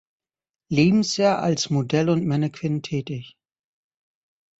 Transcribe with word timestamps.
Lebensjahr 0.71 1.43
als 1.43 1.69
Model 1.69 2.09
und 2.09 2.25
Mannequin 2.25 2.81
tätig. 2.81 3.37